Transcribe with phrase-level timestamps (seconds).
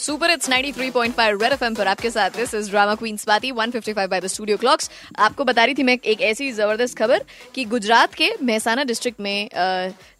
[0.00, 4.20] Super it's 93.5 red FM पर आपके साथ this is drama queen Swati 155 by
[4.20, 7.24] the studio clocks आपको बता रही थी मैं एक ऐसी ज़बरदस्त खबर
[7.54, 9.48] कि गुजरात के मेहसाना डिस्ट्रिक्ट में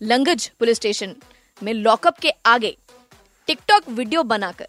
[0.02, 1.14] लंगज पुलिस स्टेशन
[1.62, 2.76] में लॉकअप के आगे
[3.48, 4.68] टिकटॉक वीडियो बनाकर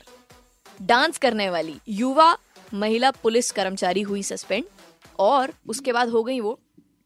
[0.84, 2.36] डांस करने वाली युवा
[2.76, 4.64] महिला पुलिस कर्मचारी हुई सस्पेंड
[5.22, 6.60] और उसके बाद हो गई वो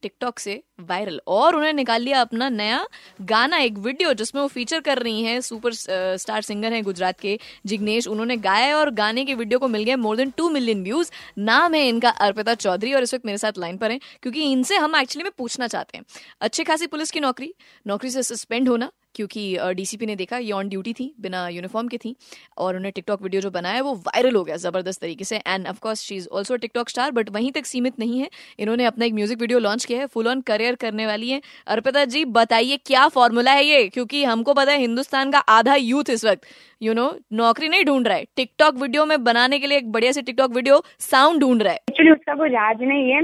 [0.04, 2.86] टिकटॉक से वायरल। और उन्होंने निकाल लिया अपना नया
[3.24, 7.38] गाना, एक वीडियो जिसमें वो फीचर कर रही हैं सुपर स्टार सिंगर हैं गुजरात के
[7.66, 11.12] जिग्नेश। उन्होंने गाया और गाने के वीडियो को मिल गए more than two million views
[11.40, 14.78] नाम है इनका अर्पिता चौधरी और इस वक्त मेरे साथ लाइन पर हैं, क्योंकि इनसे
[14.78, 16.06] हम एक्चुअली में पूछना चाहते हैं।
[16.42, 17.54] अच्छी खासी पुलिस की नौकरी
[17.86, 21.98] नौकरी से सस्पेंड होना, क्योंकि डीसीपी ने देखा ये ऑन ड्यूटी थी, बिना यूनिफॉर्म की
[21.98, 22.16] थी,
[22.58, 26.02] और उन्हें टिकटॉक वीडियो जो बनाया वो वायरल हो गया ज़बरदस्त तरीके से। And of course
[26.02, 29.40] she is also TikTok star but वहीं तक सीमित नहीं है। इन्होंने अपना एक म्यूज़िक
[29.40, 33.52] वीडियो लॉन्च किया है फुल ऑन करियर करने वाली है। अर्पिता जी बताइए क्या फॉर्मूला
[33.52, 33.88] है ये?
[33.88, 36.42] क्योंकि हमको पता है हिंदुस्तान का आधा यूथ इस वक्त
[36.82, 40.12] यू नो नौकरी नहीं ढूंढ रहा है। टिकटॉक वीडियो में बनाने के लिए एक बढ़िया
[40.12, 43.22] से टिकटॉक वीडियो साउंड ढूंढ रहा है। एक्चुअली उसका कोई राज नहीं है।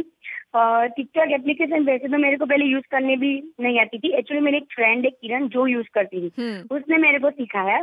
[0.88, 4.58] टिकटॉक एप्लीकेशन वैसे तो मेरे को पहले यूज़ करने भी नहीं आती थी। एक्चुअली मेरी
[4.58, 7.82] एक फ्रेंड है किरण जो यूज़ करती थी। हम्म। उसने मेरे को सिखाया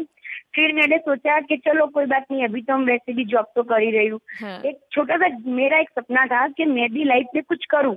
[0.55, 3.62] फिर मैंने सोचा कि चलो कोई बात नहीं अभी तो हम वैसे भी जॉब तो
[3.62, 7.05] कर ही रही हूँ। हाँ। एक छोटा सा मेरा एक सपना था कि मैं भी
[7.05, 7.95] लाइफ में कुछ करूँ।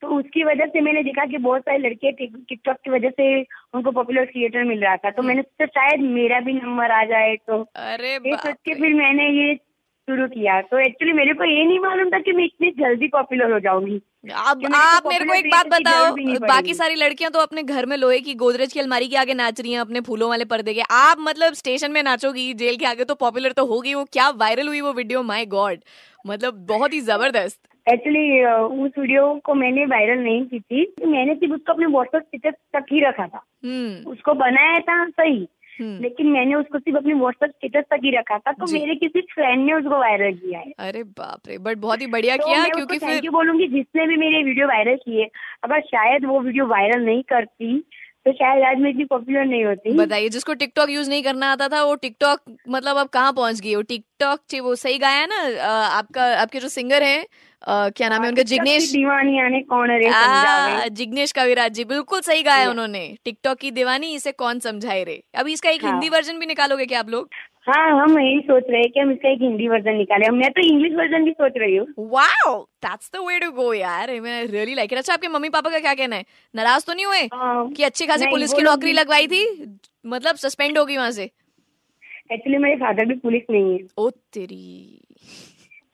[0.00, 3.28] तो उसकी वजह से मैंने देखा कि बहुत सारे लड़के टिकटॉक की वजह से
[3.74, 7.04] उनको पॉपुलर थिएटर मिल रहा था। तो हाँ। मैंने सोचा शायद मेरा भी नंबर आ
[7.04, 9.54] जाए तो। अरे सोच के फिर मैंने ये
[10.08, 13.52] शुरू किया। तो एक्चुअली मेरे को ये नहीं मालूम था कि मैं इतनी जल्दी पॉपुलर
[13.52, 14.00] हो जाऊँगी।
[14.46, 18.20] अब आप मेरे को एक बात बताओ बाकी सारी लड़कियाँ तो अपने घर में लोहे
[18.20, 21.16] की गोदरेज की अलमारी के आगे नाच रही हैं अपने फूलों वाले पर्दे के। आप
[21.20, 24.80] मतलब स्टेशन में नाचोगी जेल के आगे तो पॉपुलर तो होगी वो। क्या वायरल हुई
[24.80, 25.78] वो वीडियो माय गॉड
[26.24, 28.44] मतलब बहुत ही ज़बरदस्त। एक्चुअली
[28.84, 32.92] उस वीडियो को मैंने वायरल नहीं की थी। मैंने सिर्फ़ उसको अपने व्हाट्सएप स्टेटस तक
[32.92, 35.46] ही रखा था। हम्म। उसको बनाया था सही।
[35.80, 39.64] लेकिन मैंने उसको सिर्फ़ अपने व्हाट्सएप स्टेटस तक ही रखा था तो मेरे किसी फ्रेंड
[39.66, 42.98] ने उसको वायरल किया है। अरे बाप रे बट बहुत ही बढ़िया तो किया क्योंकि
[42.98, 45.28] फिर थैंक यू बोलूँगी जिसने भी मेरे वीडियो वायरल किए।
[45.64, 47.84] अगर शायद वो वीडियो वायरल नहीं करती
[48.26, 51.68] तो शायद आज मैं इतनी पॉपुलर नहीं होती। बताइए जिसको टिकटॉक यूज़ नहीं करना आता
[51.68, 53.74] था वो टिकटॉक मतलब अब कहाँ पहुँच गई?
[53.74, 55.40] वो टिकटॉक वो सही गाया ना?
[55.88, 57.26] आपका आपके जो सिंगर है
[57.66, 58.42] क्या नाम है उनका?
[58.44, 64.14] जिग्नेश दीवानी आने कौन रे जिग्नेश कविराज जी बिल्कुल सही गाया उन्होंने। टिकटॉक की दीवानी
[64.14, 65.22] इसे कौन समझाए रे?
[65.36, 67.28] अभी इसका एक हाँ। हिंदी वर्जन भी निकालोगे क्या आप लोग?
[67.66, 70.60] हाँ हम यही सोच रहे हैं कि हम इसका एक हिंदी वर्जन निकाले। मैं तो
[70.62, 74.74] इंग्लिश वर्जन भी सोच रही हूँ। Wow that's the way to go यार। मैं रियली
[74.74, 76.24] लाइक इट अच्छा आपके मम्मी पापा का क्या कहना है?
[76.54, 79.44] नाराज़ तो नहीं हुए हाँ। कि अच्छी खासी पुलिस की नौकरी लगवाई थी?
[80.04, 81.24] मतलब सस्पेंड होगी वहाँ से।
[82.32, 85.00] एक्चुअली मेरे फादर भी पुलिस नहीं है ओ तेरी।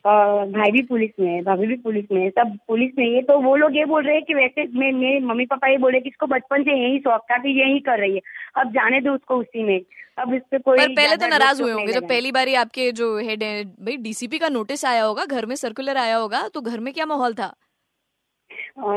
[0.05, 3.39] भाई भी पुलिस में है भाभी भी पुलिस में है। सब पुलिस में है तो
[3.41, 6.09] वो लोग ये बोल रहे हैं कि वैसे मैं मेरे मम्मी पापा ये बोल कि
[6.09, 8.21] इसको बचपन से यही शौक था कि यही कर रही है।
[8.57, 9.81] अब जाने दो उसको उसी में।
[10.21, 13.17] अब इस पे कोई पर पहले तो नाराज़ हुए होंगे। जब पहली बार आपके जो
[13.21, 13.43] हेड
[13.81, 17.07] भाई डीसीपी का नोटिस आया होगा घर में सर्कुलर आया होगा तो घर में क्या
[17.07, 17.55] माहौल था?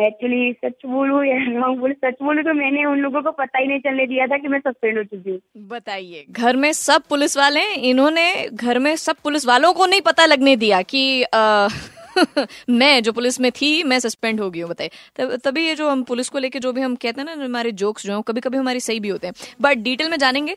[0.04, 3.68] एक्चुअली सच बोलू या रॉन्ग बोलू सच बोलू तो मैंने उन लोगों को पता ही
[3.68, 7.38] नहीं चलने दिया था कि मैं सस्पेंड हो चुकी हूँ। बताइए घर में सब पुलिस
[7.38, 11.68] वाले इन्होंने घर में सब पुलिस वालों को नहीं पता लगने दिया कि आ,
[12.69, 15.90] मैं जो पुलिस में थी, मैं सस्पेंड हो गई हूँ, बताइए। तब, तभी ये जो
[15.90, 18.57] हम पुलिस को लेके जो भी हम कहते हैं ना हमारे जोक्स जो कभी कभी
[18.57, 20.56] हमारी सही भी होते हैं। बट डिटेल में जानेंगे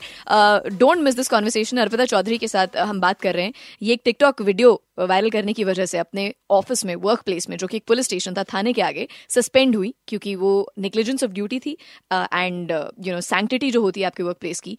[0.78, 3.52] don't miss this conversation Arpita Chaudhary के साथ हम बात कर रहे हैं।
[3.82, 7.56] ये एक टिकटॉक वीडियो वायरल करने की वजह से अपने ऑफ़िस में वर्क प्लेस में,
[7.56, 11.32] जो कि एक पुलिस स्टेशन था, थाने के आगे सस्पेंड हुई, क्योंकि वो निग्लिजेंस ऑफ़
[11.32, 11.76] ड्यूटी थी
[12.12, 14.76] एंड यू नो सैंक्टिटी जो होती है आपके वर्क प्लेस की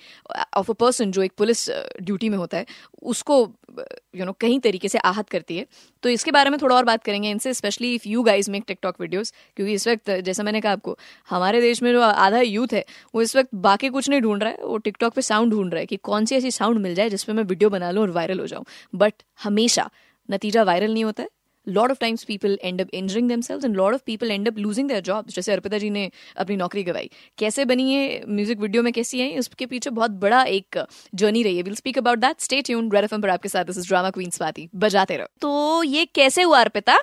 [0.57, 1.69] ऑफ़ अ पर्सन जो एक पुलिस
[2.01, 2.65] ड्यूटी में होता है,
[3.03, 3.45] उसको
[3.79, 5.65] यू नो कहीं तरीके से आहत करती है।
[6.03, 9.01] तो इसके बारे में थोड़ा और बात करेंगे इनसे specially if you guys make TikTok
[9.01, 10.97] videos क्योंकि इस वक्त, जैसा मैंने कहा आपको,
[11.29, 12.83] हमारे देश में जो आधा यूथ है,
[13.15, 15.79] वो इस वक्त बाकी कुछ नहीं ढूंढ रहा है, वो टिकटॉक पर साउंड ढूंढ रहा
[15.79, 18.39] है कि कौन सी ऐसी साउंड मिल जाए जिसपे मैं वीडियो बना लूँ और वायरल
[18.39, 18.65] हो जाऊँ।
[18.95, 19.89] बट हमेशा
[20.29, 21.29] नतीजा वायरल नहीं होता है।
[21.67, 24.87] Lot of times people end up injuring damsels and lot of people end up losing
[24.87, 28.91] their job जैसे अर्पिता जी ने अपनी नौकरी गवाई। कैसे बनी है म्यूज़िक वीडियो में
[28.93, 29.37] कैसी आई?
[29.37, 30.83] उसके पीछे बहुत बड़ा एक
[31.15, 33.77] जर्नी रही है। Will speak about that stay tune red FM पर आपके साथ this
[33.77, 36.97] is drama queen Swati बजाते रहो। तो ये कैसे हुआ अर्पिता?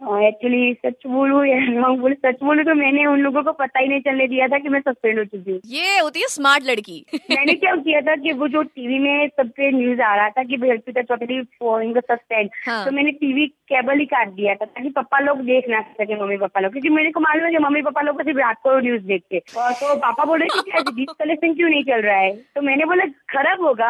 [0.00, 3.80] एक्चुअली हाँ, सच बोलू या रॉन्ग बोलू सच बोलू तो मैंने उन लोगों को पता
[3.80, 6.64] ही नहीं चलने दिया था कि मैं सस्पेंड हो चुकी हूँ। ये होती है स्मार्ट
[6.64, 10.42] लड़की। मैंने क्या किया था कि वो जो टीवी में सबसे न्यूज़ आ रहा था
[10.42, 14.88] कि अर्पिता चौधरी फॉरिंग सस्पेंड हाँ। तो मैंने टीवी केबल ही काट दिया था ताकि
[14.90, 17.82] पापा लोग देख ना सके मम्मी पापा लोग क्योंकि मेरे को मालूम है कि मम्मी
[17.82, 20.80] पापा लोग सिर्फ़ रात को न्यूज़ देखते। तो पापा बोल रहे कि क्या
[21.12, 22.32] कलेक्शन क्यों नहीं चल रहा है?
[22.36, 23.88] तो मैंने बोला खराब होगा।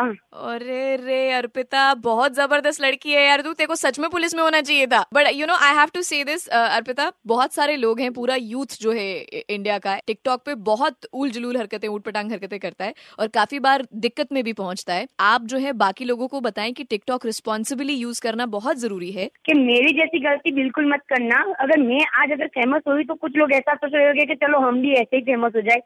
[0.54, 4.42] अरे रे अर्पिता बहुत ज़बरदस्त लड़की है यार तू तेरे को सच में पुलिस में
[4.42, 7.74] होना चाहिए था। But you know I have to to say this Arpita बहुत सारे
[7.76, 9.08] लोग हैं, पूरा यूथ जो है
[9.50, 13.58] इंडिया का टिकटॉक पे बहुत उल जुलूल हरकतें ऊट पटांग हरकतें करता है और काफ़ी
[13.58, 17.26] बार दिक्कत में भी पहुँचता है। आप जो है, बाकी लोगों को बताएँ कि टिकटॉक
[17.26, 22.00] रिस्पॉन्सिबली यूज़ करना बहुत ज़रूरी है। कि मेरी जैसी गलती बिल्कुल मत करना। अगर मैं
[22.22, 25.16] आज अगर फ़ेमस हुई तो कुछ लोग ऐसा सोच रहे कि चलो हम भी ऐसे
[25.16, 25.80] ही फ़ेमस हो जाए।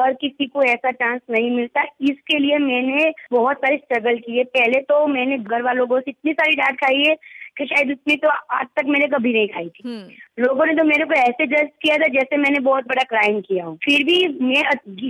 [0.00, 4.44] हर किसी को ऐसा चांस नहीं मिलता। इसके लिए मैंने बहुत सारी स्ट्रगल की है
[4.56, 7.14] पहले तो मैंने घर वालों को इतनी सारी डांट खाई है
[7.60, 10.84] कि शायद उसने तो आज तक मैंने कभी नहीं खाई थी। हम्म। लोगों ने तो
[10.84, 14.18] मेरे को ऐसे जज किया था जैसे मैंने बहुत बड़ा क्राइम किया हूँ। फिर भी
[14.42, 14.62] मैं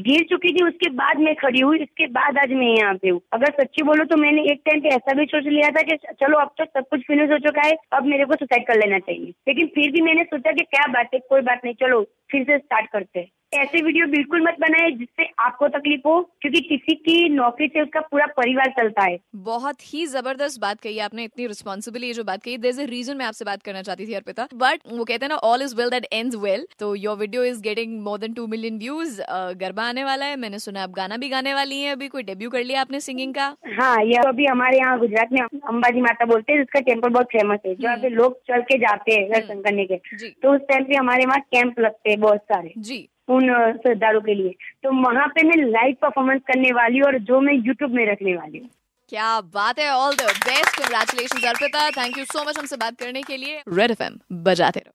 [0.02, 3.20] गिर चुकी थी उसके बाद मैं खड़ी हुई इसके बाद आज मैं यहाँ पे हूँ।
[3.32, 6.38] अगर सच्ची बोलो तो मैंने एक टाइम पे ऐसा भी सोच लिया था कि चलो
[6.38, 9.32] अब तो सब कुछ फिनिश हो चुका है अब मेरे को सुसाइड कर लेना चाहिए।
[9.49, 12.00] लेकिन फिर भी मैंने सोचा कि क्या बात है कोई बात नहीं चलो
[12.32, 16.61] फिर से स्टार्ट करते हैं। ऐसे वीडियो बिल्कुल मत बनाए जिससे आपको तकलीफ़ हो क्योंकि
[16.61, 21.25] किसी की नौकरी से उसका पूरा परिवार चलता है। बहुत ही ज़बरदस्त बात कही आपने
[21.25, 24.47] इतनी रिस्पॉन्सिबली जो बात कही देर ए रीजन मैं आपसे बात करना चाहती थी अर्पिता।
[24.55, 27.61] बट वो कहते हैं ना all is well that end well तो your video is
[27.62, 29.21] getting more than two million views
[29.61, 32.50] garba आने वाला है मैंने सुना आप गाना भी गाने वाली है अभी कोई डेब्यू
[32.50, 33.49] कर लिया आपने सिंगिंग का?
[33.81, 37.59] हाँ ये अभी हमारे यहाँ गुजरात में अंबाजी माता बोलते हैं जिसका टेंपल बहुत फ़ेमस
[37.67, 39.97] है पे हम्म। लोग चल के जाते हैं दर्शन हम्म। करने के।
[40.31, 44.34] तो उस टाइम पे हमारे वहाँ कैंप लगते हैं। बहुत सारे। जी। उन श्रद्धालुओं के
[44.34, 48.06] लिए। तो वहाँ पे मैं लाइव परफॉर्मेंस करने वाली हूँ और जो मैं यूट्यूब में
[48.12, 48.69] रखने वाली हूँ।
[49.08, 51.90] क्या बात है। All the best congratulation Arpita.
[51.90, 54.88] Thank you so much हमसे बात करने के लिए। रेड एफएम बजाते रहो।